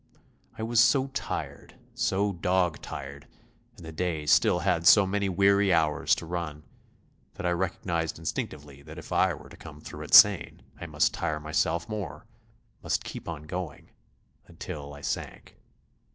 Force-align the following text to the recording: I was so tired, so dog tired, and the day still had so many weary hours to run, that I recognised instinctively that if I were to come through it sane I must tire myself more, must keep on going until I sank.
I 0.57 0.63
was 0.63 0.79
so 0.79 1.09
tired, 1.09 1.75
so 1.93 2.33
dog 2.33 2.81
tired, 2.81 3.27
and 3.77 3.85
the 3.85 3.91
day 3.91 4.25
still 4.25 4.57
had 4.61 4.87
so 4.87 5.05
many 5.05 5.29
weary 5.29 5.71
hours 5.71 6.15
to 6.15 6.25
run, 6.25 6.63
that 7.35 7.45
I 7.45 7.51
recognised 7.51 8.17
instinctively 8.17 8.81
that 8.81 8.97
if 8.97 9.11
I 9.11 9.35
were 9.35 9.49
to 9.49 9.55
come 9.57 9.79
through 9.79 10.05
it 10.05 10.15
sane 10.15 10.63
I 10.79 10.87
must 10.87 11.13
tire 11.13 11.39
myself 11.39 11.87
more, 11.87 12.25
must 12.81 13.03
keep 13.03 13.29
on 13.29 13.43
going 13.43 13.91
until 14.47 14.91
I 14.95 15.01
sank. 15.01 15.59